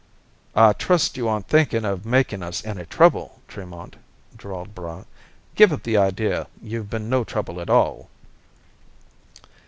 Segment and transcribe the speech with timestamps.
[0.55, 3.97] "I trust you aren't thinking of making us any trouble, Tremont,"
[4.35, 5.05] drawled Braigh.
[5.53, 8.09] "Give up the idea; you've been no trouble at all."